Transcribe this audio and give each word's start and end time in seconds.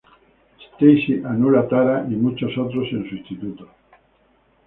Stacy 0.73 1.21
anula 1.23 1.67
Tara 1.69 2.07
y 2.09 2.15
muchos 2.15 2.57
otros 2.57 2.87
en 2.91 3.07
su 3.07 3.17
instituto. 3.17 3.67